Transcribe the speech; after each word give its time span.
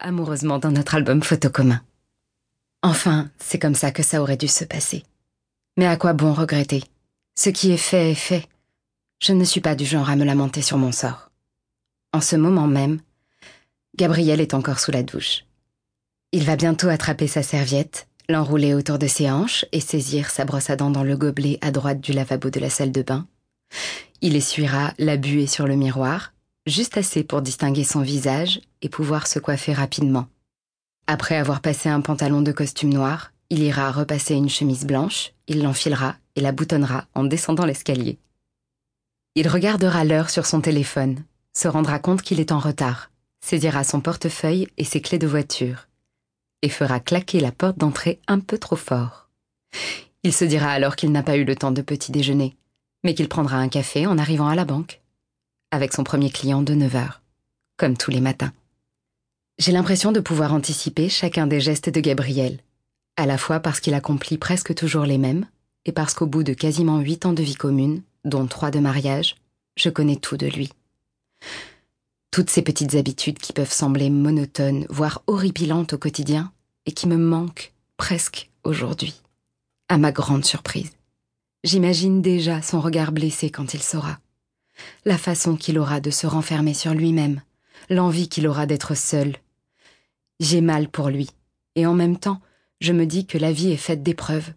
amoureusement 0.00 0.58
dans 0.58 0.70
notre 0.70 0.94
album 0.94 1.22
photo 1.22 1.48
commun. 1.50 1.80
Enfin, 2.82 3.30
c'est 3.38 3.58
comme 3.58 3.74
ça 3.74 3.90
que 3.90 4.02
ça 4.02 4.20
aurait 4.20 4.36
dû 4.36 4.48
se 4.48 4.64
passer. 4.64 5.04
Mais 5.76 5.86
à 5.86 5.96
quoi 5.96 6.12
bon 6.12 6.32
regretter? 6.32 6.84
Ce 7.36 7.50
qui 7.50 7.70
est 7.72 7.76
fait 7.76 8.10
est 8.10 8.14
fait. 8.14 8.46
Je 9.20 9.32
ne 9.32 9.44
suis 9.44 9.60
pas 9.60 9.74
du 9.74 9.84
genre 9.84 10.10
à 10.10 10.16
me 10.16 10.24
lamenter 10.24 10.62
sur 10.62 10.78
mon 10.78 10.92
sort. 10.92 11.30
En 12.12 12.20
ce 12.20 12.36
moment 12.36 12.66
même, 12.66 13.00
Gabriel 13.96 14.40
est 14.40 14.54
encore 14.54 14.80
sous 14.80 14.90
la 14.90 15.02
douche. 15.02 15.44
Il 16.32 16.44
va 16.44 16.56
bientôt 16.56 16.88
attraper 16.88 17.26
sa 17.26 17.42
serviette, 17.42 18.08
l'enrouler 18.28 18.74
autour 18.74 18.98
de 18.98 19.06
ses 19.06 19.30
hanches 19.30 19.64
et 19.72 19.80
saisir 19.80 20.30
sa 20.30 20.44
brosse 20.44 20.70
à 20.70 20.76
dents 20.76 20.90
dans 20.90 21.04
le 21.04 21.16
gobelet 21.16 21.58
à 21.60 21.70
droite 21.70 22.00
du 22.00 22.12
lavabo 22.12 22.50
de 22.50 22.60
la 22.60 22.70
salle 22.70 22.92
de 22.92 23.02
bain. 23.02 23.26
Il 24.20 24.36
essuiera 24.36 24.92
la 24.98 25.16
buée 25.16 25.46
sur 25.46 25.66
le 25.66 25.76
miroir, 25.76 26.32
juste 26.66 26.96
assez 26.96 27.24
pour 27.24 27.42
distinguer 27.42 27.84
son 27.84 28.00
visage 28.00 28.60
et 28.82 28.88
pouvoir 28.88 29.26
se 29.26 29.38
coiffer 29.38 29.72
rapidement. 29.72 30.28
Après 31.06 31.36
avoir 31.36 31.60
passé 31.60 31.88
un 31.88 32.00
pantalon 32.00 32.42
de 32.42 32.52
costume 32.52 32.92
noir, 32.92 33.32
il 33.48 33.62
ira 33.62 33.90
repasser 33.90 34.34
une 34.34 34.48
chemise 34.48 34.84
blanche, 34.84 35.32
il 35.48 35.62
l'enfilera 35.62 36.16
et 36.36 36.40
la 36.40 36.52
boutonnera 36.52 37.06
en 37.14 37.24
descendant 37.24 37.66
l'escalier. 37.66 38.18
Il 39.34 39.48
regardera 39.48 40.04
l'heure 40.04 40.30
sur 40.30 40.46
son 40.46 40.60
téléphone, 40.60 41.24
se 41.52 41.68
rendra 41.68 41.98
compte 41.98 42.22
qu'il 42.22 42.40
est 42.40 42.52
en 42.52 42.58
retard, 42.58 43.10
saisira 43.40 43.84
son 43.84 44.00
portefeuille 44.00 44.68
et 44.76 44.84
ses 44.84 45.00
clés 45.00 45.18
de 45.18 45.26
voiture, 45.26 45.88
et 46.62 46.68
fera 46.68 47.00
claquer 47.00 47.40
la 47.40 47.52
porte 47.52 47.78
d'entrée 47.78 48.20
un 48.28 48.38
peu 48.38 48.58
trop 48.58 48.76
fort. 48.76 49.28
Il 50.22 50.32
se 50.32 50.44
dira 50.44 50.70
alors 50.70 50.96
qu'il 50.96 51.10
n'a 51.12 51.22
pas 51.22 51.36
eu 51.36 51.44
le 51.44 51.56
temps 51.56 51.70
de 51.72 51.82
petit 51.82 52.12
déjeuner, 52.12 52.56
mais 53.02 53.14
qu'il 53.14 53.28
prendra 53.28 53.56
un 53.56 53.68
café 53.68 54.06
en 54.06 54.18
arrivant 54.18 54.48
à 54.48 54.54
la 54.54 54.64
banque, 54.64 55.00
avec 55.70 55.92
son 55.92 56.04
premier 56.04 56.30
client 56.30 56.62
de 56.62 56.74
9 56.74 56.96
heures, 56.96 57.22
comme 57.76 57.96
tous 57.96 58.10
les 58.10 58.20
matins. 58.20 58.52
J'ai 59.58 59.72
l'impression 59.72 60.12
de 60.12 60.20
pouvoir 60.20 60.54
anticiper 60.54 61.08
chacun 61.08 61.46
des 61.46 61.60
gestes 61.60 61.90
de 61.90 62.00
Gabriel, 62.00 62.60
à 63.16 63.26
la 63.26 63.38
fois 63.38 63.60
parce 63.60 63.80
qu'il 63.80 63.94
accomplit 63.94 64.38
presque 64.38 64.74
toujours 64.74 65.04
les 65.04 65.18
mêmes, 65.18 65.46
et 65.84 65.92
parce 65.92 66.14
qu'au 66.14 66.26
bout 66.26 66.42
de 66.42 66.54
quasiment 66.54 66.98
huit 66.98 67.26
ans 67.26 67.32
de 67.32 67.42
vie 67.42 67.54
commune, 67.54 68.02
dont 68.24 68.46
trois 68.46 68.70
de 68.70 68.80
mariage, 68.80 69.36
je 69.76 69.90
connais 69.90 70.16
tout 70.16 70.36
de 70.36 70.46
lui. 70.46 70.70
Toutes 72.30 72.50
ces 72.50 72.62
petites 72.62 72.94
habitudes 72.94 73.38
qui 73.38 73.52
peuvent 73.52 73.72
sembler 73.72 74.08
monotones, 74.08 74.86
voire 74.88 75.22
horripilantes 75.26 75.94
au 75.94 75.98
quotidien, 75.98 76.52
et 76.86 76.92
qui 76.92 77.08
me 77.08 77.16
manquent 77.16 77.72
presque 77.96 78.50
aujourd'hui, 78.64 79.20
à 79.88 79.98
ma 79.98 80.12
grande 80.12 80.44
surprise. 80.44 80.92
J'imagine 81.64 82.22
déjà 82.22 82.62
son 82.62 82.80
regard 82.80 83.12
blessé 83.12 83.50
quand 83.50 83.74
il 83.74 83.82
saura, 83.82 84.18
la 85.04 85.18
façon 85.18 85.56
qu'il 85.56 85.78
aura 85.78 86.00
de 86.00 86.10
se 86.10 86.26
renfermer 86.26 86.74
sur 86.74 86.94
lui-même, 86.94 87.40
l'envie 87.88 88.28
qu'il 88.28 88.46
aura 88.46 88.66
d'être 88.66 88.94
seul. 88.94 89.36
J'ai 90.38 90.60
mal 90.60 90.88
pour 90.88 91.08
lui, 91.08 91.30
et 91.74 91.86
en 91.86 91.94
même 91.94 92.18
temps, 92.18 92.40
je 92.80 92.92
me 92.92 93.06
dis 93.06 93.26
que 93.26 93.38
la 93.38 93.52
vie 93.52 93.70
est 93.70 93.76
faite 93.76 94.02
d'épreuves. 94.02 94.52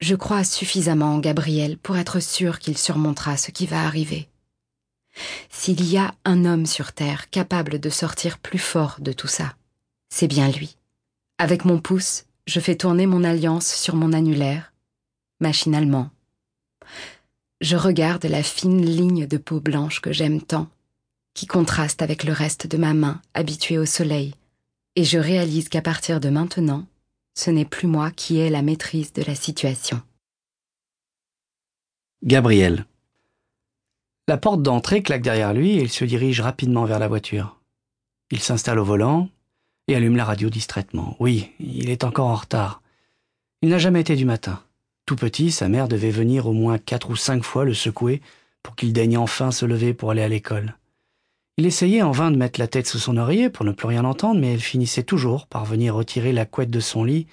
Je 0.00 0.14
crois 0.14 0.44
suffisamment 0.44 1.14
en 1.14 1.18
Gabriel 1.18 1.76
pour 1.76 1.96
être 1.96 2.20
sûr 2.20 2.58
qu'il 2.58 2.78
surmontera 2.78 3.36
ce 3.36 3.50
qui 3.50 3.66
va 3.66 3.84
arriver. 3.84 4.28
S'il 5.50 5.84
y 5.84 5.98
a 5.98 6.14
un 6.24 6.44
homme 6.44 6.66
sur 6.66 6.92
Terre 6.92 7.30
capable 7.30 7.78
de 7.78 7.90
sortir 7.90 8.38
plus 8.38 8.58
fort 8.58 8.96
de 9.00 9.12
tout 9.12 9.28
ça, 9.28 9.54
c'est 10.08 10.28
bien 10.28 10.48
lui. 10.48 10.76
Avec 11.38 11.64
mon 11.64 11.80
pouce, 11.80 12.24
je 12.46 12.60
fais 12.60 12.76
tourner 12.76 13.06
mon 13.06 13.24
alliance 13.24 13.66
sur 13.66 13.94
mon 13.94 14.12
annulaire, 14.12 14.72
machinalement. 15.40 16.10
Je 17.60 17.76
regarde 17.76 18.24
la 18.24 18.42
fine 18.42 18.84
ligne 18.84 19.26
de 19.26 19.36
peau 19.36 19.60
blanche 19.60 20.00
que 20.00 20.12
j'aime 20.12 20.40
tant, 20.40 20.68
qui 21.34 21.46
contraste 21.46 22.00
avec 22.00 22.24
le 22.24 22.32
reste 22.32 22.66
de 22.66 22.78
ma 22.78 22.94
main 22.94 23.20
habituée 23.34 23.76
au 23.76 23.84
soleil, 23.84 24.34
et 24.96 25.04
je 25.04 25.18
réalise 25.18 25.68
qu'à 25.68 25.82
partir 25.82 26.20
de 26.20 26.30
maintenant, 26.30 26.86
ce 27.34 27.50
n'est 27.50 27.66
plus 27.66 27.86
moi 27.86 28.10
qui 28.10 28.38
ai 28.38 28.48
la 28.48 28.62
maîtrise 28.62 29.12
de 29.12 29.22
la 29.22 29.34
situation. 29.34 30.00
Gabriel. 32.22 32.86
La 34.26 34.38
porte 34.38 34.62
d'entrée 34.62 35.02
claque 35.02 35.22
derrière 35.22 35.52
lui 35.52 35.72
et 35.72 35.82
il 35.82 35.90
se 35.90 36.04
dirige 36.04 36.40
rapidement 36.40 36.86
vers 36.86 36.98
la 36.98 37.08
voiture. 37.08 37.60
Il 38.30 38.40
s'installe 38.40 38.78
au 38.78 38.84
volant 38.84 39.28
et 39.86 39.96
allume 39.96 40.16
la 40.16 40.24
radio 40.24 40.48
distraitement. 40.48 41.16
Oui, 41.18 41.50
il 41.58 41.90
est 41.90 42.04
encore 42.04 42.28
en 42.28 42.36
retard. 42.36 42.80
Il 43.60 43.68
n'a 43.68 43.78
jamais 43.78 44.00
été 44.00 44.16
du 44.16 44.24
matin. 44.24 44.62
Tout 45.10 45.16
petit, 45.16 45.50
sa 45.50 45.68
mère 45.68 45.88
devait 45.88 46.12
venir 46.12 46.46
au 46.46 46.52
moins 46.52 46.78
quatre 46.78 47.10
ou 47.10 47.16
cinq 47.16 47.42
fois 47.42 47.64
le 47.64 47.74
secouer 47.74 48.22
pour 48.62 48.76
qu'il 48.76 48.92
daigne 48.92 49.18
enfin 49.18 49.50
se 49.50 49.66
lever 49.66 49.92
pour 49.92 50.12
aller 50.12 50.22
à 50.22 50.28
l'école. 50.28 50.76
Il 51.56 51.66
essayait 51.66 52.02
en 52.02 52.12
vain 52.12 52.30
de 52.30 52.36
mettre 52.36 52.60
la 52.60 52.68
tête 52.68 52.86
sous 52.86 53.00
son 53.00 53.16
oreiller 53.16 53.50
pour 53.50 53.64
ne 53.64 53.72
plus 53.72 53.88
rien 53.88 54.04
entendre, 54.04 54.40
mais 54.40 54.52
elle 54.52 54.60
finissait 54.60 55.02
toujours 55.02 55.48
par 55.48 55.64
venir 55.64 55.96
retirer 55.96 56.32
la 56.32 56.46
couette 56.46 56.70
de 56.70 56.78
son 56.78 57.02
lit 57.02 57.26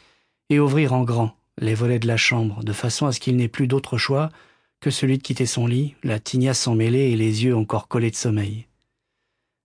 et 0.49 0.59
ouvrir 0.59 0.91
en 0.91 1.03
grand 1.03 1.35
les 1.59 1.75
volets 1.75 1.99
de 1.99 2.07
la 2.07 2.17
chambre, 2.17 2.63
de 2.63 2.73
façon 2.73 3.05
à 3.05 3.11
ce 3.11 3.19
qu'il 3.19 3.35
n'ait 3.35 3.47
plus 3.47 3.67
d'autre 3.67 3.99
choix 3.99 4.31
que 4.79 4.89
celui 4.89 5.19
de 5.19 5.23
quitter 5.23 5.45
son 5.45 5.67
lit, 5.67 5.93
la 6.01 6.19
tignasse 6.19 6.65
emmêlée 6.67 7.11
et 7.11 7.15
les 7.15 7.43
yeux 7.43 7.55
encore 7.55 7.87
collés 7.87 8.09
de 8.09 8.15
sommeil. 8.15 8.65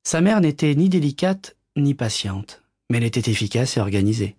Sa 0.05 0.21
mère 0.21 0.43
n'était 0.43 0.75
ni 0.75 0.91
délicate 0.91 1.57
ni 1.79 1.95
patiente, 1.95 2.63
mais 2.91 2.99
elle 2.99 3.05
était 3.05 3.31
efficace 3.31 3.79
et 3.79 3.81
organisée. 3.81 4.37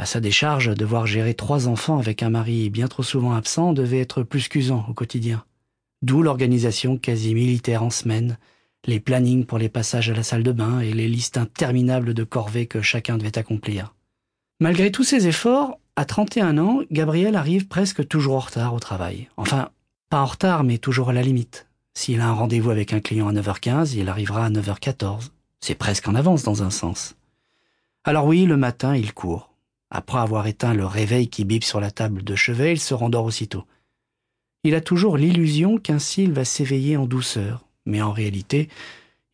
À 0.00 0.06
sa 0.06 0.18
décharge, 0.18 0.74
devoir 0.74 1.06
gérer 1.06 1.34
trois 1.34 1.68
enfants 1.68 1.98
avec 1.98 2.22
un 2.22 2.30
mari 2.30 2.70
bien 2.70 2.88
trop 2.88 3.02
souvent 3.02 3.34
absent 3.34 3.74
devait 3.74 4.00
être 4.00 4.22
plus 4.22 4.48
qu'usant 4.48 4.86
au 4.88 4.94
quotidien. 4.94 5.44
D'où 6.00 6.22
l'organisation 6.22 6.96
quasi 6.96 7.34
militaire 7.34 7.82
en 7.82 7.90
semaine, 7.90 8.38
les 8.86 8.98
plannings 8.98 9.44
pour 9.44 9.58
les 9.58 9.68
passages 9.68 10.08
à 10.08 10.14
la 10.14 10.22
salle 10.22 10.42
de 10.42 10.52
bain 10.52 10.80
et 10.80 10.94
les 10.94 11.06
listes 11.06 11.36
interminables 11.36 12.14
de 12.14 12.24
corvées 12.24 12.64
que 12.64 12.80
chacun 12.80 13.18
devait 13.18 13.36
accomplir. 13.36 13.94
Malgré 14.58 14.90
tous 14.90 15.04
ces 15.04 15.26
efforts, 15.26 15.78
à 15.96 16.06
31 16.06 16.56
ans, 16.56 16.80
Gabriel 16.90 17.36
arrive 17.36 17.68
presque 17.68 18.08
toujours 18.08 18.36
en 18.36 18.38
retard 18.38 18.72
au 18.72 18.80
travail. 18.80 19.28
Enfin, 19.36 19.68
pas 20.08 20.22
en 20.22 20.26
retard, 20.26 20.64
mais 20.64 20.78
toujours 20.78 21.10
à 21.10 21.12
la 21.12 21.20
limite. 21.20 21.68
S'il 21.92 22.22
a 22.22 22.26
un 22.26 22.32
rendez-vous 22.32 22.70
avec 22.70 22.94
un 22.94 23.00
client 23.00 23.28
à 23.28 23.34
9h15, 23.34 23.92
il 23.98 24.08
arrivera 24.08 24.46
à 24.46 24.50
9h14. 24.50 25.28
C'est 25.60 25.74
presque 25.74 26.08
en 26.08 26.14
avance 26.14 26.42
dans 26.42 26.62
un 26.62 26.70
sens. 26.70 27.16
Alors 28.04 28.24
oui, 28.24 28.46
le 28.46 28.56
matin, 28.56 28.96
il 28.96 29.12
court. 29.12 29.49
Après 29.90 30.18
avoir 30.18 30.46
éteint 30.46 30.74
le 30.74 30.86
réveil 30.86 31.28
qui 31.28 31.44
bip 31.44 31.64
sur 31.64 31.80
la 31.80 31.90
table 31.90 32.22
de 32.22 32.36
chevet, 32.36 32.72
il 32.72 32.80
se 32.80 32.94
rendort 32.94 33.24
aussitôt. 33.24 33.64
Il 34.62 34.74
a 34.74 34.80
toujours 34.80 35.16
l'illusion 35.16 35.78
qu'ainsi 35.78 36.22
il 36.24 36.32
va 36.32 36.44
s'éveiller 36.44 36.96
en 36.96 37.06
douceur, 37.06 37.66
mais 37.86 38.02
en 38.02 38.12
réalité, 38.12 38.68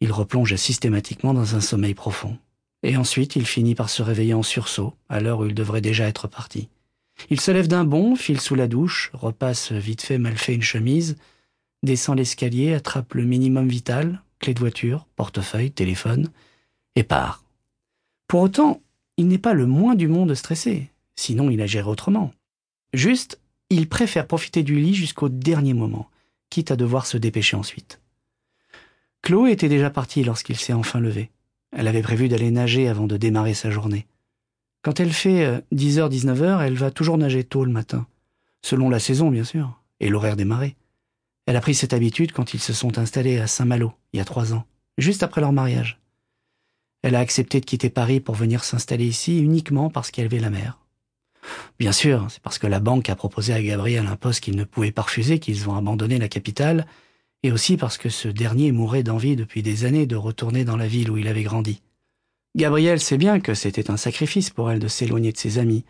il 0.01 0.13
replonge 0.13 0.55
systématiquement 0.57 1.35
dans 1.35 1.57
un 1.57 1.61
sommeil 1.61 1.95
profond. 1.95 2.39
Et 2.83 2.97
ensuite, 2.97 3.37
il 3.37 3.47
finit 3.47 3.75
par 3.75 3.91
se 3.91 4.03
réveiller 4.03 4.35
en 4.35 4.43
sursaut, 4.43 4.95
à 5.09 5.21
l'heure 5.21 5.41
où 5.41 5.47
il 5.47 5.55
devrait 5.55 5.81
déjà 5.81 6.07
être 6.07 6.29
parti. 6.29 6.69
Il 7.31 7.41
se 7.41 7.51
lève 7.51 7.69
d'un 7.69 7.85
bond, 7.85 8.15
file 8.15 8.41
sous 8.41 8.55
la 8.55 8.69
douche, 8.69 9.11
repasse 9.15 9.73
vite 9.73 10.03
fait 10.03 10.19
mal 10.19 10.37
fait 10.37 10.55
une 10.55 10.63
chemise, 10.63 11.17
descend 11.83 12.17
l'escalier, 12.19 12.75
attrape 12.75 13.15
le 13.15 13.25
minimum 13.25 13.69
vital, 13.69 14.23
clé 14.39 14.55
de 14.55 14.61
voiture, 14.61 15.07
portefeuille, 15.17 15.71
téléphone, 15.71 16.31
et 16.95 17.03
part. 17.03 17.43
Pour 18.29 18.43
autant, 18.43 18.81
il 19.17 19.29
n'est 19.29 19.39
pas 19.39 19.55
le 19.55 19.67
moins 19.67 19.95
du 19.95 20.09
monde 20.09 20.35
stressé, 20.35 20.91
sinon 21.15 21.51
il 21.51 21.61
agirait 21.61 21.89
autrement. 21.89 22.33
Juste, 22.93 23.41
il 23.71 23.89
préfère 23.89 24.27
profiter 24.27 24.63
du 24.63 24.79
lit 24.79 24.95
jusqu'au 24.95 25.29
dernier 25.29 25.75
moment, 25.75 26.09
quitte 26.51 26.71
à 26.71 26.77
devoir 26.77 27.07
se 27.07 27.17
dépêcher 27.17 27.57
ensuite. 27.57 28.01
Chloé 29.23 29.51
était 29.51 29.69
déjà 29.69 29.91
partie 29.91 30.23
lorsqu'il 30.23 30.57
s'est 30.57 30.73
enfin 30.73 31.01
levé. 31.01 31.31
Elle 31.73 31.89
avait 31.89 32.03
prévu 32.03 32.29
d'aller 32.29 32.51
nager 32.51 32.89
avant 32.89 33.07
de 33.07 33.17
démarrer 33.17 33.55
sa 33.55 33.71
journée. 33.71 34.07
Quand 34.83 35.01
elle 35.01 35.13
fait 35.13 35.63
10h, 35.73 35.99
euh, 35.99 36.09
19h, 36.09 36.65
elle 36.65 36.77
va 36.77 36.93
toujours 36.93 37.19
nager 37.19 37.43
tôt 37.43 37.65
le 37.65 37.73
matin. 37.73 38.07
Selon 38.63 38.89
la 38.89 39.01
saison, 39.01 39.31
bien 39.31 39.43
sûr, 39.43 39.83
et 39.99 40.09
l'horaire 40.09 40.37
des 40.37 40.45
marées. 40.45 40.77
Elle 41.47 41.57
a 41.57 41.61
pris 41.61 41.75
cette 41.75 41.93
habitude 41.93 42.33
quand 42.33 42.55
ils 42.55 42.61
se 42.61 42.73
sont 42.73 42.99
installés 42.99 43.39
à 43.39 43.47
Saint-Malo, 43.47 43.93
il 44.13 44.19
y 44.19 44.21
a 44.21 44.25
trois 44.25 44.55
ans, 44.55 44.65
juste 44.99 45.23
après 45.23 45.41
leur 45.41 45.53
mariage. 45.53 46.01
Elle 47.07 47.15
a 47.15 47.21
accepté 47.21 47.61
de 47.61 47.65
quitter 47.65 47.89
Paris 47.89 48.19
pour 48.19 48.35
venir 48.35 48.65
s'installer 48.65 49.07
ici 49.07 49.39
uniquement 49.39 49.91
parce 49.91 50.11
qu'elle 50.11 50.25
avait 50.25 50.41
la 50.41 50.51
mer. 50.51 50.81
Bien 51.79 51.93
sûr, 51.93 52.27
c'est 52.31 52.43
parce 52.43 52.59
que 52.59 52.67
la 52.67 52.81
banque 52.81 53.09
a 53.09 53.15
proposé 53.15 53.53
à 53.53 53.63
Gabriel 53.63 54.09
un 54.09 54.17
poste 54.17 54.41
qu'il 54.41 54.57
ne 54.57 54.65
pouvait 54.65 54.91
pas 54.91 55.03
refuser 55.03 55.39
qu'ils 55.39 55.71
ont 55.71 55.77
abandonné 55.77 56.19
la 56.19 56.27
capitale, 56.27 56.85
et 57.45 57.53
aussi 57.53 57.77
parce 57.77 57.97
que 57.97 58.09
ce 58.09 58.27
dernier 58.27 58.73
mourait 58.73 59.05
d'envie 59.05 59.37
depuis 59.37 59.63
des 59.63 59.85
années 59.85 60.07
de 60.07 60.17
retourner 60.17 60.65
dans 60.65 60.77
la 60.77 60.89
ville 60.89 61.09
où 61.09 61.17
il 61.17 61.29
avait 61.29 61.45
grandi. 61.45 61.81
Gabriel 62.57 62.99
sait 62.99 63.19
bien 63.19 63.39
que 63.39 63.55
c'était 63.55 63.89
un 63.89 63.97
sacrifice 63.97 64.51
pour 64.51 64.69
elle 64.73 64.81
de 64.81 64.89
s'éloigner 64.89 65.31
de 65.31 65.39
ses 65.39 65.59
amis, 65.59 65.85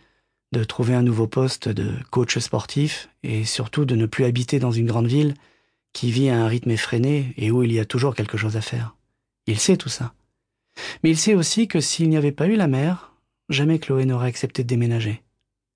de 0.52 0.64
trouver 0.64 0.92
un 0.92 1.02
nouveau 1.02 1.26
poste 1.26 1.70
de 1.70 1.94
coach 2.10 2.36
sportif, 2.36 3.08
et 3.22 3.46
surtout 3.46 3.86
de 3.86 3.96
ne 3.96 4.04
plus 4.04 4.26
habiter 4.26 4.58
dans 4.58 4.70
une 4.70 4.86
grande 4.86 5.08
ville 5.08 5.32
qui 5.94 6.10
vit 6.10 6.28
à 6.28 6.38
un 6.38 6.46
rythme 6.46 6.72
effréné 6.72 7.32
et 7.38 7.50
où 7.50 7.62
il 7.62 7.72
y 7.72 7.80
a 7.80 7.86
toujours 7.86 8.14
quelque 8.14 8.36
chose 8.36 8.58
à 8.58 8.60
faire. 8.60 8.96
Il 9.46 9.58
sait 9.58 9.78
tout 9.78 9.88
ça. 9.88 10.12
Mais 11.02 11.10
il 11.10 11.16
sait 11.16 11.34
aussi 11.34 11.68
que 11.68 11.80
s'il 11.80 12.08
n'y 12.08 12.16
avait 12.16 12.32
pas 12.32 12.46
eu 12.46 12.56
la 12.56 12.68
mer, 12.68 13.12
jamais 13.48 13.78
Chloé 13.78 14.04
n'aurait 14.04 14.28
accepté 14.28 14.62
de 14.62 14.68
déménager. 14.68 15.22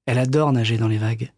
Elle 0.07 0.19
adore 0.19 0.53
nager 0.53 0.77
dans 0.77 0.89
les 0.89 0.99
vagues. 0.99 1.33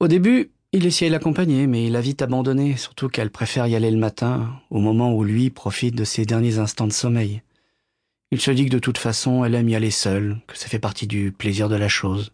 Au 0.00 0.08
début, 0.08 0.50
il 0.72 0.86
essayait 0.86 1.08
de 1.08 1.14
l'accompagner, 1.14 1.68
mais 1.68 1.86
il 1.86 1.94
a 1.94 2.00
vite 2.00 2.22
abandonné, 2.22 2.76
surtout 2.76 3.08
qu'elle 3.08 3.30
préfère 3.30 3.68
y 3.68 3.76
aller 3.76 3.92
le 3.92 3.96
matin, 3.96 4.60
au 4.70 4.80
moment 4.80 5.14
où 5.14 5.22
lui 5.22 5.50
profite 5.50 5.94
de 5.94 6.04
ses 6.04 6.26
derniers 6.26 6.58
instants 6.58 6.88
de 6.88 6.92
sommeil. 6.92 7.42
Il 8.32 8.40
se 8.40 8.50
dit 8.50 8.64
que 8.64 8.72
de 8.72 8.80
toute 8.80 8.98
façon, 8.98 9.44
elle 9.44 9.54
aime 9.54 9.68
y 9.68 9.76
aller 9.76 9.92
seule, 9.92 10.40
que 10.48 10.58
ça 10.58 10.66
fait 10.66 10.80
partie 10.80 11.06
du 11.06 11.30
plaisir 11.30 11.68
de 11.68 11.76
la 11.76 11.88
chose. 11.88 12.32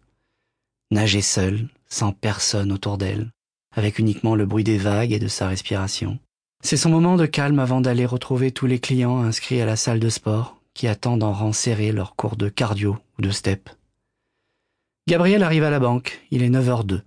Nager 0.89 1.21
seule, 1.21 1.69
sans 1.87 2.13
personne 2.13 2.71
autour 2.71 2.97
d'elle, 2.97 3.31
avec 3.75 3.99
uniquement 3.99 4.33
le 4.33 4.47
bruit 4.47 4.63
des 4.63 4.79
vagues 4.79 5.11
et 5.11 5.19
de 5.19 5.27
sa 5.27 5.47
respiration. 5.47 6.17
C'est 6.63 6.77
son 6.77 6.89
moment 6.89 7.17
de 7.17 7.25
calme 7.25 7.59
avant 7.59 7.81
d'aller 7.81 8.05
retrouver 8.05 8.51
tous 8.51 8.67
les 8.67 8.79
clients 8.79 9.19
inscrits 9.19 9.61
à 9.61 9.65
la 9.65 9.75
salle 9.75 9.99
de 9.99 10.09
sport, 10.09 10.57
qui 10.73 10.87
attendent 10.87 11.23
en 11.23 11.33
rang 11.33 11.53
serré 11.53 11.91
leur 11.91 12.15
cours 12.15 12.35
de 12.35 12.49
cardio 12.49 12.97
ou 13.17 13.21
de 13.23 13.31
step. 13.31 13.69
Gabriel 15.07 15.41
arrive 15.41 15.63
à 15.63 15.71
la 15.71 15.79
banque, 15.79 16.21
il 16.29 16.43
est 16.43 16.49
9h02. 16.49 17.01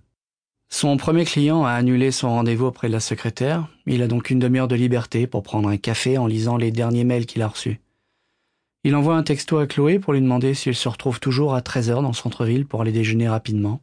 Son 0.67 0.97
premier 0.97 1.23
client 1.23 1.63
a 1.63 1.71
annulé 1.71 2.11
son 2.11 2.29
rendez-vous 2.29 2.65
auprès 2.65 2.89
de 2.89 2.93
la 2.93 2.99
secrétaire, 2.99 3.69
il 3.85 4.01
a 4.01 4.07
donc 4.07 4.29
une 4.29 4.39
demi-heure 4.39 4.67
de 4.67 4.75
liberté 4.75 5.25
pour 5.25 5.41
prendre 5.41 5.69
un 5.69 5.77
café 5.77 6.17
en 6.17 6.27
lisant 6.27 6.57
les 6.57 6.71
derniers 6.71 7.05
mails 7.05 7.25
qu'il 7.25 7.41
a 7.41 7.47
reçus. 7.47 7.79
Il 8.83 8.95
envoie 8.95 9.15
un 9.15 9.23
texto 9.23 9.57
à 9.57 9.67
Chloé 9.67 9.99
pour 9.99 10.13
lui 10.13 10.21
demander 10.21 10.53
s'il 10.53 10.75
se 10.75 10.89
retrouve 10.89 11.19
toujours 11.21 11.55
à 11.55 11.61
13h 11.61 12.01
dans 12.01 12.09
le 12.09 12.13
centre-ville 12.13 12.65
pour 12.65 12.81
aller 12.81 12.91
déjeuner 12.91 13.29
rapidement. 13.29 13.81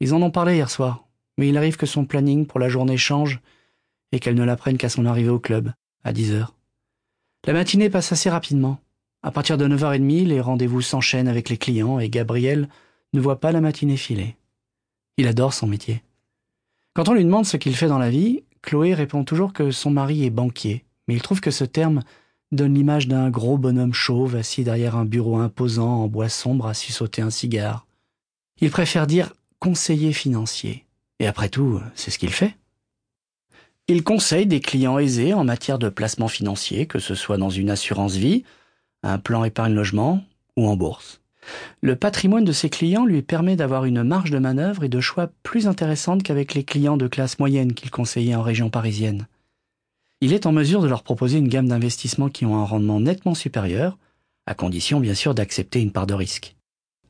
Ils 0.00 0.14
en 0.14 0.22
ont 0.22 0.30
parlé 0.30 0.54
hier 0.54 0.70
soir, 0.70 1.04
mais 1.36 1.48
il 1.48 1.56
arrive 1.56 1.76
que 1.76 1.84
son 1.84 2.04
planning 2.04 2.46
pour 2.46 2.60
la 2.60 2.68
journée 2.68 2.96
change 2.96 3.40
et 4.14 4.20
qu'elle 4.20 4.36
ne 4.36 4.44
l'apprenne 4.44 4.78
qu'à 4.78 4.88
son 4.88 5.06
arrivée 5.06 5.28
au 5.28 5.40
club, 5.40 5.72
à 6.04 6.12
10h. 6.12 6.46
La 7.46 7.52
matinée 7.52 7.90
passe 7.90 8.12
assez 8.12 8.30
rapidement. 8.30 8.78
À 9.24 9.32
partir 9.32 9.58
de 9.58 9.66
9h30, 9.66 10.26
les 10.26 10.40
rendez-vous 10.40 10.82
s'enchaînent 10.82 11.26
avec 11.26 11.48
les 11.48 11.56
clients 11.56 11.98
et 11.98 12.08
Gabriel 12.08 12.68
ne 13.12 13.20
voit 13.20 13.40
pas 13.40 13.50
la 13.50 13.60
matinée 13.60 13.96
filer. 13.96 14.36
Il 15.16 15.26
adore 15.26 15.52
son 15.52 15.66
métier. 15.66 16.02
Quand 16.94 17.08
on 17.08 17.14
lui 17.14 17.24
demande 17.24 17.44
ce 17.44 17.56
qu'il 17.56 17.74
fait 17.74 17.88
dans 17.88 17.98
la 17.98 18.10
vie, 18.10 18.44
Chloé 18.62 18.94
répond 18.94 19.24
toujours 19.24 19.52
que 19.52 19.72
son 19.72 19.90
mari 19.90 20.24
est 20.24 20.30
banquier, 20.30 20.84
mais 21.08 21.14
il 21.14 21.22
trouve 21.22 21.40
que 21.40 21.50
ce 21.50 21.64
terme 21.64 22.02
donne 22.52 22.74
l'image 22.74 23.08
d'un 23.08 23.30
gros 23.30 23.58
bonhomme 23.58 23.94
chauve 23.94 24.36
assis 24.36 24.62
derrière 24.62 24.94
un 24.94 25.04
bureau 25.04 25.38
imposant 25.38 26.02
en 26.02 26.06
bois 26.06 26.28
sombre 26.28 26.68
à 26.68 26.74
sauter 26.74 27.20
un 27.20 27.30
cigare. 27.30 27.84
Il 28.60 28.70
préfère 28.70 29.08
dire 29.08 29.34
conseiller 29.58 30.12
financier. 30.12 30.84
Et 31.18 31.26
après 31.26 31.48
tout, 31.48 31.80
c'est 31.96 32.12
ce 32.12 32.18
qu'il 32.18 32.30
fait. 32.30 32.54
Il 33.86 34.02
conseille 34.02 34.46
des 34.46 34.60
clients 34.60 34.98
aisés 34.98 35.34
en 35.34 35.44
matière 35.44 35.78
de 35.78 35.90
placement 35.90 36.28
financier, 36.28 36.86
que 36.86 36.98
ce 36.98 37.14
soit 37.14 37.36
dans 37.36 37.50
une 37.50 37.68
assurance 37.68 38.14
vie, 38.14 38.44
un 39.02 39.18
plan 39.18 39.44
épargne-logement 39.44 40.24
ou 40.56 40.66
en 40.66 40.76
bourse. 40.76 41.20
Le 41.82 41.94
patrimoine 41.94 42.44
de 42.44 42.52
ses 42.52 42.70
clients 42.70 43.04
lui 43.04 43.20
permet 43.20 43.56
d'avoir 43.56 43.84
une 43.84 44.02
marge 44.02 44.30
de 44.30 44.38
manœuvre 44.38 44.84
et 44.84 44.88
de 44.88 45.00
choix 45.00 45.30
plus 45.42 45.68
intéressante 45.68 46.22
qu'avec 46.22 46.54
les 46.54 46.64
clients 46.64 46.96
de 46.96 47.06
classe 47.06 47.38
moyenne 47.38 47.74
qu'il 47.74 47.90
conseillait 47.90 48.34
en 48.34 48.40
région 48.40 48.70
parisienne. 48.70 49.26
Il 50.22 50.32
est 50.32 50.46
en 50.46 50.52
mesure 50.52 50.80
de 50.80 50.88
leur 50.88 51.02
proposer 51.02 51.36
une 51.36 51.48
gamme 51.48 51.68
d'investissements 51.68 52.30
qui 52.30 52.46
ont 52.46 52.56
un 52.56 52.64
rendement 52.64 53.00
nettement 53.00 53.34
supérieur, 53.34 53.98
à 54.46 54.54
condition 54.54 54.98
bien 54.98 55.12
sûr 55.12 55.34
d'accepter 55.34 55.82
une 55.82 55.92
part 55.92 56.06
de 56.06 56.14
risque. 56.14 56.56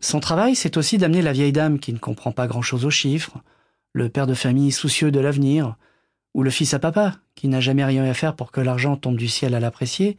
Son 0.01 0.19
travail, 0.19 0.57
c'est 0.57 0.77
aussi 0.77 0.99
d'amener 0.99 1.23
la 1.23 1.33
vieille 1.33 1.53
dame 1.53 1.79
qui 1.79 1.93
ne 1.93 1.99
comprend 1.99 2.33
pas 2.33 2.49
grand-chose 2.49 2.85
aux 2.85 2.91
chiffres, 2.91 3.39
le 3.93 4.09
père 4.09 4.27
de 4.27 4.35
famille 4.35 4.73
soucieux 4.73 5.13
de 5.13 5.21
l'avenir, 5.21 5.77
ou 6.35 6.43
le 6.43 6.51
fils 6.51 6.75
à 6.75 6.79
papa 6.79 7.17
qui 7.35 7.49
n'a 7.49 7.61
jamais 7.61 7.85
rien 7.85 8.05
à 8.05 8.15
faire 8.15 8.37
pour 8.37 8.53
que 8.53 8.61
l'argent 8.61 8.97
tombe 8.97 9.17
du 9.17 9.29
ciel 9.29 9.55
à 9.55 9.61
l'apprécier, 9.61 10.19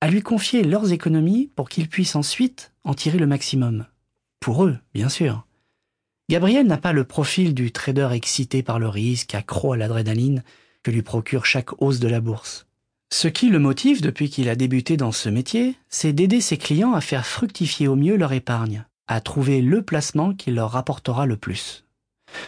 à 0.00 0.10
lui 0.10 0.22
confier 0.22 0.62
leurs 0.62 0.92
économies 0.92 1.50
pour 1.56 1.68
qu'ils 1.68 1.88
puissent 1.88 2.16
ensuite 2.16 2.72
en 2.84 2.94
tirer 2.94 3.18
le 3.18 3.26
maximum. 3.26 3.86
Pour 4.40 4.64
eux, 4.64 4.78
bien 4.94 5.08
sûr. 5.08 5.46
Gabriel 6.28 6.66
n'a 6.66 6.76
pas 6.76 6.92
le 6.92 7.04
profil 7.04 7.54
du 7.54 7.72
trader 7.72 8.10
excité 8.12 8.62
par 8.62 8.78
le 8.78 8.88
risque, 8.88 9.34
accro 9.34 9.72
à 9.72 9.76
l'adrénaline 9.76 10.42
que 10.82 10.90
lui 10.90 11.02
procure 11.02 11.46
chaque 11.46 11.80
hausse 11.80 12.00
de 12.00 12.08
la 12.08 12.20
bourse. 12.20 12.66
Ce 13.10 13.28
qui 13.28 13.48
le 13.48 13.58
motive 13.58 14.02
depuis 14.02 14.28
qu'il 14.28 14.50
a 14.50 14.54
débuté 14.54 14.98
dans 14.98 15.12
ce 15.12 15.30
métier, 15.30 15.76
c'est 15.88 16.12
d'aider 16.12 16.42
ses 16.42 16.58
clients 16.58 16.92
à 16.92 17.00
faire 17.00 17.26
fructifier 17.26 17.88
au 17.88 17.96
mieux 17.96 18.16
leur 18.16 18.34
épargne, 18.34 18.84
à 19.06 19.22
trouver 19.22 19.62
le 19.62 19.82
placement 19.82 20.34
qui 20.34 20.50
leur 20.50 20.72
rapportera 20.72 21.24
le 21.24 21.38
plus. 21.38 21.86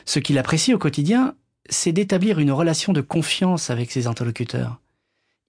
Ce 0.04 0.19
qu'il 0.19 0.38
apprécie 0.38 0.75
au 0.75 0.78
quotidien, 0.78 1.34
c'est 1.70 1.93
d'établir 1.93 2.38
une 2.38 2.52
relation 2.52 2.93
de 2.93 3.00
confiance 3.00 3.70
avec 3.70 3.90
ses 3.90 4.06
interlocuteurs 4.06 4.81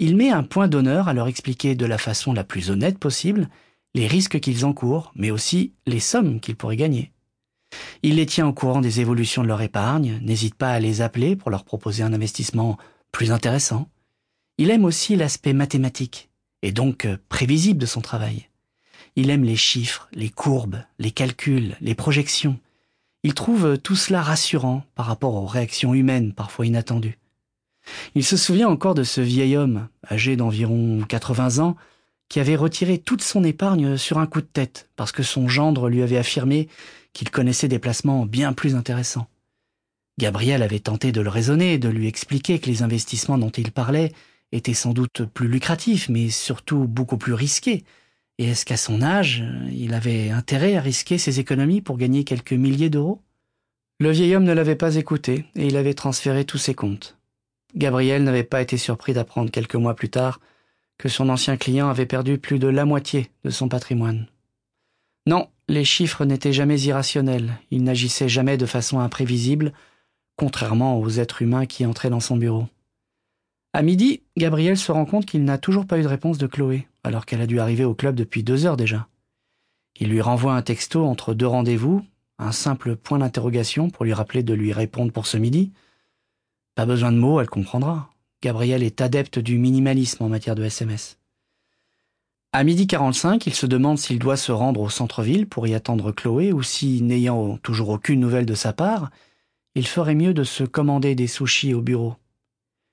il 0.01 0.15
met 0.15 0.31
un 0.31 0.41
point 0.41 0.68
d'honneur 0.68 1.07
à 1.07 1.13
leur 1.13 1.27
expliquer 1.27 1.75
de 1.75 1.85
la 1.85 2.00
façon 2.00 2.33
la 2.33 2.44
plus 2.44 2.71
honnête 2.71 2.97
possible 2.97 3.47
les 3.94 4.07
risques 4.07 4.39
qu'ils 4.39 4.65
encourent, 4.65 5.12
mais 5.15 5.29
aussi 5.29 5.73
les 5.85 6.00
sommes 6.00 6.39
qu'ils 6.39 6.56
pourraient 6.56 6.75
gagner. 6.75 7.12
Il 8.01 8.15
les 8.15 8.25
tient 8.25 8.47
au 8.47 8.53
courant 8.53 8.81
des 8.81 9.00
évolutions 9.00 9.44
de 9.44 9.47
leur 9.47 9.62
épargne, 9.62 10.19
n'hésite 10.23 10.56
pas 10.56 10.71
à 10.71 10.79
les 10.79 11.01
appeler 11.01 11.35
pour 11.35 11.51
leur 11.51 11.63
proposer 11.63 12.01
un 12.01 12.13
investissement 12.13 12.79
plus 13.12 13.31
intéressant. 13.31 13.89
Il 14.57 14.71
aime 14.71 14.85
aussi 14.85 15.15
l'aspect 15.15 15.53
mathématique, 15.53 16.31
et 16.63 16.71
donc 16.71 17.06
euh, 17.06 17.17
prévisible 17.29 17.79
de 17.79 17.85
son 17.85 18.01
travail. 18.01 18.50
Il 19.15 19.29
aime 19.29 19.44
les 19.44 19.56
chiffres, 19.56 20.09
les 20.13 20.29
courbes, 20.29 20.81
les 20.97 21.12
calculs, 21.12 21.77
les 21.79 21.95
projections. 21.95 22.57
Il 23.23 23.33
trouve 23.33 23.77
tout 23.77 23.95
cela 23.95 24.21
rassurant 24.21 24.83
par 24.95 25.06
rapport 25.06 25.35
aux 25.35 25.45
réactions 25.45 25.94
humaines 25.94 26.33
parfois 26.33 26.65
inattendues. 26.65 27.19
Il 28.15 28.23
se 28.23 28.38
souvient 28.38 28.69
encore 28.69 28.95
de 28.95 29.03
ce 29.03 29.21
vieil 29.21 29.57
homme, 29.57 29.88
âgé 30.09 30.35
d'environ 30.35 31.01
80 31.07 31.59
ans, 31.59 31.75
qui 32.29 32.39
avait 32.39 32.56
retiré 32.56 32.97
toute 32.97 33.21
son 33.21 33.44
épargne 33.44 33.97
sur 33.97 34.18
un 34.18 34.25
coup 34.25 34.41
de 34.41 34.45
tête, 34.45 34.89
parce 34.95 35.12
que 35.12 35.23
son 35.23 35.47
gendre 35.47 35.89
lui 35.89 36.01
avait 36.01 36.18
affirmé 36.18 36.69
qu'il 37.13 37.29
connaissait 37.29 37.68
des 37.68 37.79
placements 37.79 38.25
bien 38.25 38.53
plus 38.53 38.75
intéressants. 38.75 39.27
Gabriel 40.17 40.62
avait 40.62 40.79
tenté 40.79 41.12
de 41.12 41.21
le 41.21 41.29
raisonner, 41.29 41.77
de 41.77 41.89
lui 41.89 42.07
expliquer 42.07 42.59
que 42.59 42.67
les 42.67 42.83
investissements 42.83 43.38
dont 43.38 43.50
il 43.50 43.71
parlait 43.71 44.13
étaient 44.51 44.74
sans 44.74 44.94
doute 44.94 45.25
plus 45.25 45.47
lucratifs, 45.47 46.09
mais 46.09 46.29
surtout 46.29 46.85
beaucoup 46.85 47.17
plus 47.17 47.33
risqués. 47.33 47.83
Et 48.41 48.45
est-ce 48.45 48.65
qu'à 48.65 48.75
son 48.75 49.03
âge, 49.03 49.43
il 49.71 49.93
avait 49.93 50.31
intérêt 50.31 50.75
à 50.75 50.81
risquer 50.81 51.19
ses 51.19 51.39
économies 51.39 51.79
pour 51.79 51.95
gagner 51.95 52.23
quelques 52.23 52.53
milliers 52.53 52.89
d'euros? 52.89 53.21
Le 53.99 54.09
vieil 54.09 54.35
homme 54.35 54.45
ne 54.45 54.51
l'avait 54.51 54.75
pas 54.75 54.95
écouté, 54.95 55.45
et 55.55 55.67
il 55.67 55.77
avait 55.77 55.93
transféré 55.93 56.43
tous 56.43 56.57
ses 56.57 56.73
comptes. 56.73 57.19
Gabriel 57.75 58.23
n'avait 58.23 58.43
pas 58.43 58.63
été 58.63 58.77
surpris 58.77 59.13
d'apprendre 59.13 59.51
quelques 59.51 59.75
mois 59.75 59.93
plus 59.93 60.09
tard 60.09 60.39
que 60.97 61.07
son 61.07 61.29
ancien 61.29 61.55
client 61.55 61.88
avait 61.88 62.07
perdu 62.07 62.39
plus 62.39 62.57
de 62.57 62.67
la 62.67 62.83
moitié 62.83 63.29
de 63.43 63.51
son 63.51 63.69
patrimoine. 63.69 64.25
Non, 65.27 65.47
les 65.67 65.85
chiffres 65.85 66.25
n'étaient 66.25 66.51
jamais 66.51 66.81
irrationnels, 66.81 67.59
ils 67.69 67.83
n'agissaient 67.83 68.27
jamais 68.27 68.57
de 68.57 68.65
façon 68.65 68.99
imprévisible, 68.99 69.71
contrairement 70.35 70.99
aux 70.99 71.11
êtres 71.11 71.43
humains 71.43 71.67
qui 71.67 71.85
entraient 71.85 72.09
dans 72.09 72.19
son 72.19 72.38
bureau. 72.38 72.65
À 73.73 73.83
midi, 73.83 74.23
Gabriel 74.35 74.77
se 74.77 74.91
rend 74.91 75.05
compte 75.05 75.27
qu'il 75.27 75.43
n'a 75.43 75.59
toujours 75.59 75.85
pas 75.85 75.99
eu 75.99 76.01
de 76.01 76.07
réponse 76.07 76.39
de 76.39 76.47
Chloé, 76.47 76.88
alors 77.03 77.25
qu'elle 77.25 77.42
a 77.42 77.48
dû 77.48 77.59
arriver 77.59 77.86
au 77.86 77.95
club 77.95 78.15
depuis 78.15 78.44
deux 78.44 78.65
heures 78.65 78.77
déjà. 78.77 79.07
Il 80.00 80.09
lui 80.09 80.21
renvoie 80.21 80.56
un 80.56 80.62
texto 80.62 81.05
entre 81.05 81.34
deux 81.34 81.48
rendez-vous, 81.48 82.05
un 82.39 82.51
simple 82.51 82.96
point 82.96 83.20
d'interrogation 83.20 83.89
pour 83.89 84.05
lui 84.05 84.13
rappeler 84.13 84.43
de 84.43 84.53
lui 84.53 84.74
répondre 84.74 85.12
pour 85.12 85.27
ce 85.27 85.38
midi, 85.38 85.72
pas 86.75 86.86
besoin 86.86 87.12
de 87.12 87.17
mots, 87.17 87.41
elle 87.41 87.50
comprendra. 87.50 88.10
Gabriel 88.41 88.81
est 88.81 89.01
adepte 89.01 89.39
du 89.39 89.58
minimalisme 89.58 90.24
en 90.24 90.29
matière 90.29 90.55
de 90.55 90.63
SMS. 90.63 91.17
À 92.53 92.63
midi 92.63 92.88
45, 92.88 93.46
il 93.46 93.53
se 93.53 93.65
demande 93.65 93.98
s'il 93.98 94.20
doit 94.20 94.38
se 94.38 94.51
rendre 94.51 94.81
au 94.81 94.89
centre-ville 94.89 95.48
pour 95.48 95.67
y 95.67 95.75
attendre 95.75 96.12
Chloé 96.12 96.51
ou 96.51 96.63
si, 96.63 97.01
n'ayant 97.01 97.58
toujours 97.58 97.89
aucune 97.89 98.20
nouvelle 98.20 98.46
de 98.46 98.55
sa 98.55 98.74
part, 98.74 99.10
il 99.75 99.88
ferait 99.88 100.15
mieux 100.15 100.34
de 100.34 100.43
se 100.43 100.63
commander 100.63 101.13
des 101.13 101.27
sushis 101.27 101.74
au 101.74 101.81
bureau. 101.81 102.15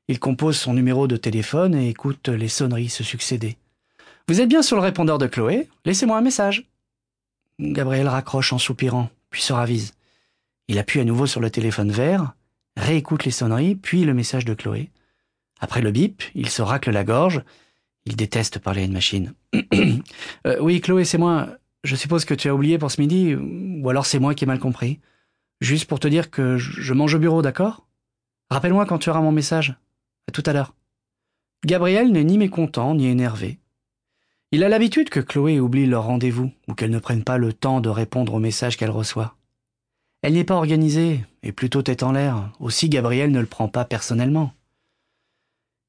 Il 0.08 0.20
compose 0.20 0.56
son 0.56 0.74
numéro 0.74 1.06
de 1.06 1.16
téléphone 1.16 1.74
et 1.74 1.88
écoute 1.88 2.28
les 2.28 2.48
sonneries 2.48 2.88
se 2.88 3.04
succéder. 3.04 3.58
Vous 4.28 4.42
êtes 4.42 4.48
bien 4.48 4.60
sur 4.60 4.76
le 4.76 4.82
répondeur 4.82 5.16
de 5.16 5.26
Chloé 5.26 5.68
Laissez-moi 5.86 6.18
un 6.18 6.20
message. 6.20 6.68
Gabriel 7.58 8.08
raccroche 8.08 8.52
en 8.52 8.58
soupirant, 8.58 9.08
puis 9.30 9.40
se 9.40 9.54
ravise. 9.54 9.94
Il 10.68 10.78
appuie 10.78 11.00
à 11.00 11.04
nouveau 11.04 11.26
sur 11.26 11.40
le 11.40 11.50
téléphone 11.50 11.90
vert, 11.90 12.34
réécoute 12.76 13.24
les 13.24 13.30
sonneries, 13.30 13.74
puis 13.74 14.04
le 14.04 14.12
message 14.12 14.44
de 14.44 14.52
Chloé. 14.52 14.90
Après 15.60 15.80
le 15.80 15.90
bip, 15.92 16.22
il 16.34 16.50
se 16.50 16.60
racle 16.60 16.90
la 16.90 17.04
gorge. 17.04 17.42
Il 18.04 18.16
déteste 18.16 18.58
parler 18.58 18.82
à 18.82 18.84
une 18.84 18.92
machine. 18.92 19.34
Euh, 20.46 20.58
oui, 20.60 20.80
Chloé, 20.80 21.04
c'est 21.04 21.18
moi. 21.18 21.48
Je 21.82 21.96
suppose 21.96 22.24
que 22.24 22.34
tu 22.34 22.48
as 22.48 22.54
oublié 22.54 22.78
pour 22.78 22.90
ce 22.90 23.00
midi, 23.00 23.34
ou 23.34 23.88
alors 23.88 24.06
c'est 24.06 24.18
moi 24.18 24.34
qui 24.34 24.44
ai 24.44 24.46
mal 24.46 24.58
compris. 24.58 25.00
Juste 25.60 25.86
pour 25.86 26.00
te 26.00 26.06
dire 26.06 26.30
que 26.30 26.58
je 26.58 26.94
mange 26.94 27.14
au 27.14 27.18
bureau, 27.18 27.42
d'accord? 27.42 27.86
Rappelle-moi 28.50 28.86
quand 28.86 28.98
tu 28.98 29.10
auras 29.10 29.20
mon 29.20 29.32
message. 29.32 29.74
À 30.28 30.32
tout 30.32 30.42
à 30.46 30.52
l'heure. 30.52 30.74
Gabriel 31.64 32.12
n'est 32.12 32.24
ni 32.24 32.38
mécontent 32.38 32.94
ni 32.94 33.08
énervé. 33.08 33.58
Il 34.50 34.64
a 34.64 34.70
l'habitude 34.70 35.10
que 35.10 35.20
Chloé 35.20 35.60
oublie 35.60 35.84
leur 35.84 36.04
rendez-vous 36.04 36.50
ou 36.68 36.74
qu'elle 36.74 36.90
ne 36.90 36.98
prenne 36.98 37.22
pas 37.22 37.36
le 37.36 37.52
temps 37.52 37.82
de 37.82 37.90
répondre 37.90 38.32
aux 38.32 38.38
messages 38.38 38.78
qu'elle 38.78 38.90
reçoit. 38.90 39.36
Elle 40.22 40.32
n'est 40.32 40.44
pas 40.44 40.56
organisée, 40.56 41.20
et 41.42 41.52
plutôt 41.52 41.82
tête 41.82 42.02
en 42.02 42.12
l'air, 42.12 42.50
aussi 42.58 42.88
Gabriel 42.88 43.30
ne 43.30 43.40
le 43.40 43.46
prend 43.46 43.68
pas 43.68 43.84
personnellement. 43.84 44.52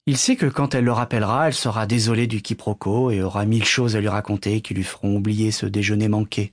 Il 0.06 0.18
sait 0.18 0.36
que 0.36 0.46
quand 0.46 0.74
elle 0.74 0.84
le 0.84 0.92
rappellera, 0.92 1.48
elle 1.48 1.54
sera 1.54 1.86
désolée 1.86 2.26
du 2.26 2.42
quiproquo 2.42 3.10
et 3.10 3.22
aura 3.22 3.46
mille 3.46 3.64
choses 3.64 3.96
à 3.96 4.00
lui 4.00 4.08
raconter 4.08 4.60
qui 4.60 4.74
lui 4.74 4.84
feront 4.84 5.16
oublier 5.16 5.52
ce 5.52 5.66
déjeuner 5.66 6.08
manqué. 6.08 6.52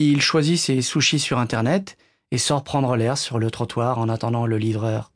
Il 0.00 0.20
choisit 0.20 0.58
ses 0.58 0.82
sushis 0.82 1.18
sur 1.20 1.38
Internet 1.38 1.96
et 2.30 2.38
sort 2.38 2.64
prendre 2.64 2.96
l'air 2.96 3.18
sur 3.18 3.38
le 3.38 3.50
trottoir 3.50 3.98
en 3.98 4.08
attendant 4.08 4.46
le 4.46 4.58
livreur. 4.58 5.12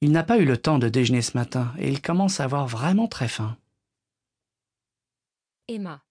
Il 0.00 0.12
n'a 0.12 0.22
pas 0.22 0.38
eu 0.38 0.44
le 0.44 0.56
temps 0.56 0.78
de 0.78 0.88
déjeuner 0.88 1.22
ce 1.22 1.36
matin 1.36 1.72
et 1.78 1.88
il 1.88 2.00
commence 2.00 2.40
à 2.40 2.44
avoir 2.44 2.66
vraiment 2.66 3.08
très 3.08 3.28
faim. 3.28 3.56
Immer. 5.68 6.07